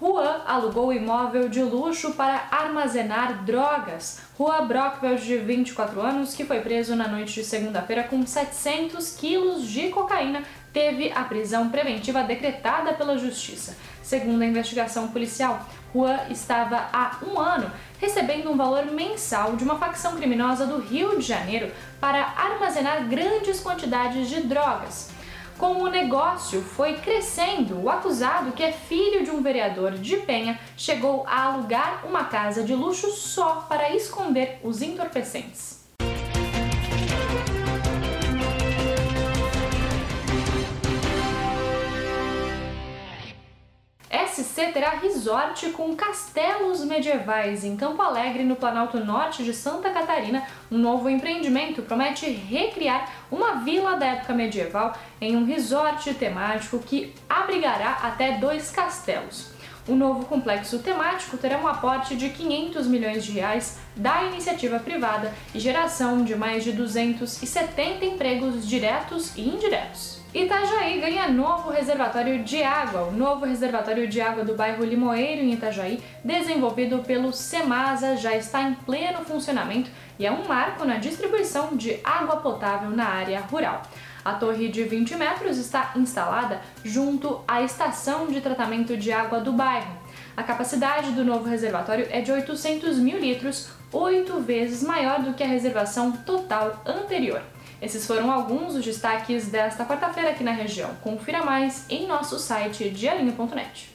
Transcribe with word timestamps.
Juan 0.00 0.42
alugou 0.44 0.92
imóvel 0.92 1.48
de 1.48 1.62
luxo 1.62 2.14
para 2.14 2.48
armazenar 2.50 3.44
drogas. 3.44 4.20
Juan 4.36 4.66
Brockveld, 4.66 5.24
de 5.24 5.38
24 5.38 6.00
anos, 6.00 6.34
que 6.34 6.44
foi 6.44 6.60
preso 6.60 6.96
na 6.96 7.06
noite 7.06 7.34
de 7.34 7.44
segunda-feira 7.44 8.02
com 8.02 8.26
700 8.26 9.14
quilos 9.14 9.68
de 9.68 9.90
cocaína, 9.90 10.42
teve 10.72 11.12
a 11.12 11.22
prisão 11.22 11.70
preventiva 11.70 12.24
decretada 12.24 12.92
pela 12.94 13.16
Justiça. 13.16 13.76
Segundo 14.02 14.42
a 14.42 14.46
investigação 14.46 15.08
policial, 15.08 15.64
Juan 15.94 16.18
estava 16.28 16.88
há 16.92 17.18
um 17.24 17.38
ano 17.38 17.70
recebendo 18.00 18.50
um 18.50 18.56
valor 18.56 18.86
mensal 18.86 19.54
de 19.54 19.62
uma 19.62 19.78
facção 19.78 20.16
criminosa 20.16 20.66
do 20.66 20.80
Rio 20.80 21.16
de 21.16 21.24
Janeiro 21.24 21.70
para 22.00 22.34
armazenar 22.36 23.08
grandes 23.08 23.60
quantidades 23.60 24.28
de 24.28 24.40
drogas. 24.40 25.13
Como 25.64 25.84
o 25.84 25.90
negócio 25.90 26.60
foi 26.60 26.98
crescendo, 26.98 27.82
o 27.82 27.88
acusado, 27.88 28.52
que 28.52 28.62
é 28.62 28.70
filho 28.70 29.24
de 29.24 29.30
um 29.30 29.40
vereador 29.40 29.92
de 29.92 30.18
Penha, 30.18 30.60
chegou 30.76 31.24
a 31.26 31.44
alugar 31.44 32.04
uma 32.06 32.24
casa 32.24 32.62
de 32.62 32.74
luxo 32.74 33.10
só 33.12 33.64
para 33.66 33.96
esconder 33.96 34.60
os 34.62 34.82
entorpecentes. 34.82 35.83
SC 44.54 44.72
terá 44.72 44.90
resort 44.90 45.70
com 45.70 45.96
castelos 45.96 46.84
medievais 46.84 47.64
em 47.64 47.76
Campo 47.76 48.00
Alegre, 48.00 48.44
no 48.44 48.54
Planalto 48.54 49.04
Norte 49.04 49.42
de 49.42 49.52
Santa 49.52 49.90
Catarina. 49.90 50.46
Um 50.70 50.78
novo 50.78 51.10
empreendimento 51.10 51.82
promete 51.82 52.30
recriar 52.30 53.10
uma 53.32 53.56
vila 53.64 53.96
da 53.96 54.06
época 54.06 54.32
medieval 54.32 54.96
em 55.20 55.34
um 55.34 55.44
resort 55.44 56.14
temático 56.14 56.78
que 56.78 57.12
abrigará 57.28 57.98
até 58.04 58.38
dois 58.38 58.70
castelos. 58.70 59.52
O 59.88 59.96
novo 59.96 60.24
complexo 60.26 60.78
temático 60.78 61.36
terá 61.36 61.58
um 61.58 61.66
aporte 61.66 62.14
de 62.14 62.30
500 62.30 62.86
milhões 62.86 63.24
de 63.24 63.32
reais 63.32 63.78
da 63.96 64.22
iniciativa 64.22 64.78
privada 64.78 65.34
e 65.52 65.58
geração 65.58 66.24
de 66.24 66.36
mais 66.36 66.62
de 66.62 66.70
270 66.70 68.04
empregos 68.04 68.66
diretos 68.66 69.36
e 69.36 69.42
indiretos. 69.42 70.23
Itajaí 70.34 70.98
ganha 70.98 71.28
novo 71.28 71.70
reservatório 71.70 72.42
de 72.42 72.60
água. 72.60 73.02
O 73.02 73.12
novo 73.12 73.46
reservatório 73.46 74.08
de 74.08 74.20
água 74.20 74.44
do 74.44 74.56
bairro 74.56 74.84
Limoeiro, 74.84 75.40
em 75.40 75.52
Itajaí, 75.52 76.02
desenvolvido 76.24 76.98
pelo 77.04 77.32
Semasa, 77.32 78.16
já 78.16 78.34
está 78.34 78.60
em 78.62 78.74
pleno 78.74 79.24
funcionamento 79.24 79.92
e 80.18 80.26
é 80.26 80.32
um 80.32 80.44
marco 80.48 80.84
na 80.84 80.96
distribuição 80.96 81.76
de 81.76 82.00
água 82.02 82.38
potável 82.38 82.90
na 82.90 83.06
área 83.06 83.38
rural. 83.42 83.82
A 84.24 84.32
torre 84.32 84.66
de 84.66 84.82
20 84.82 85.14
metros 85.14 85.56
está 85.56 85.92
instalada 85.94 86.60
junto 86.82 87.40
à 87.46 87.62
estação 87.62 88.26
de 88.26 88.40
tratamento 88.40 88.96
de 88.96 89.12
água 89.12 89.38
do 89.38 89.52
bairro. 89.52 89.96
A 90.36 90.42
capacidade 90.42 91.12
do 91.12 91.24
novo 91.24 91.48
reservatório 91.48 92.08
é 92.10 92.20
de 92.20 92.32
800 92.32 92.98
mil 92.98 93.20
litros, 93.20 93.68
oito 93.92 94.40
vezes 94.40 94.82
maior 94.82 95.22
do 95.22 95.34
que 95.34 95.44
a 95.44 95.46
reservação 95.46 96.10
total 96.10 96.82
anterior. 96.84 97.40
Esses 97.84 98.06
foram 98.06 98.32
alguns 98.32 98.72
dos 98.72 98.82
destaques 98.82 99.48
desta 99.48 99.84
quarta-feira 99.84 100.30
aqui 100.30 100.42
na 100.42 100.52
região. 100.52 100.88
Confira 101.02 101.44
mais 101.44 101.84
em 101.90 102.06
nosso 102.06 102.38
site 102.38 102.88
dialinho.net. 102.88 103.94